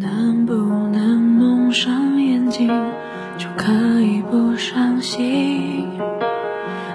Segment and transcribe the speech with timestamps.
[0.00, 2.68] 能不能蒙上眼睛
[3.38, 5.88] 就可以不伤心？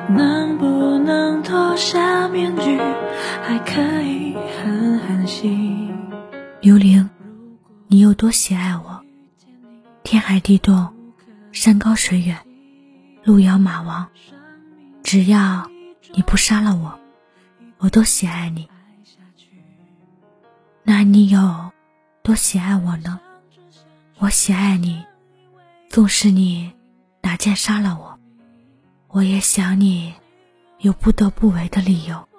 [0.09, 2.77] 能不能脱下面具
[3.43, 5.95] 还可以很安心？
[6.61, 7.09] 刘玲，
[7.87, 8.99] 你有多喜爱我？
[10.03, 10.93] 天海地洞，
[11.53, 12.37] 山高水远，
[13.23, 14.07] 路遥马亡，
[15.03, 15.69] 只要
[16.13, 16.99] 你不杀了我，
[17.77, 18.67] 我都喜爱你。
[20.83, 21.39] 那你有
[22.29, 23.19] 多喜爱我呢？
[24.19, 25.03] 我喜爱你，
[25.89, 26.71] 纵使你
[27.23, 28.19] 拿剑杀了我，
[29.07, 30.13] 我也想你，
[30.77, 32.29] 有不得不为的理由。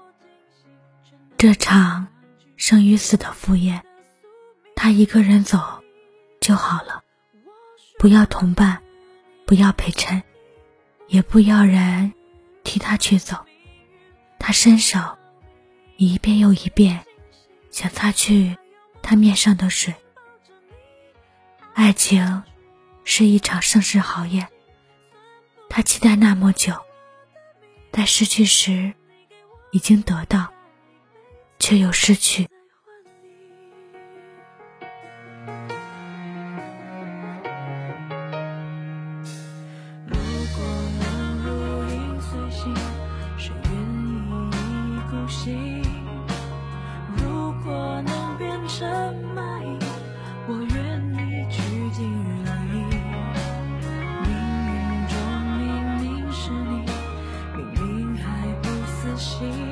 [1.36, 2.06] 这场
[2.56, 3.84] 生与死的赴宴，
[4.76, 5.82] 他一个人走
[6.40, 7.02] 就好了，
[7.98, 8.80] 不要同伴，
[9.44, 10.22] 不要陪衬，
[11.08, 12.12] 也不要人
[12.62, 13.44] 替他去走。
[14.38, 15.00] 他伸手，
[15.96, 17.04] 一遍又一遍。
[17.72, 18.56] 想擦去
[19.10, 19.92] 他面上的水。
[21.74, 22.44] 爱情
[23.02, 24.46] 是一场盛世豪宴，
[25.68, 26.72] 他期待那么久，
[27.90, 28.94] 在失去时
[29.72, 30.52] 已经得到，
[31.58, 32.48] 却又失去。
[48.80, 48.86] 什
[49.34, 49.42] 么？
[50.48, 50.74] 我愿
[51.12, 51.60] 意去
[51.92, 52.00] 经
[52.64, 52.72] 历，
[54.24, 54.26] 冥
[54.64, 54.72] 冥
[55.10, 55.12] 中
[55.58, 55.60] 明
[56.00, 56.72] 明是你，
[57.54, 58.24] 明明还
[58.62, 59.69] 不死心。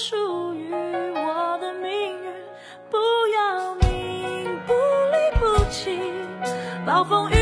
[0.00, 1.90] 属于我的命
[2.22, 2.32] 运，
[2.88, 2.96] 不
[3.36, 4.72] 要命，不
[5.12, 6.00] 离不弃，
[6.86, 7.39] 暴风雨。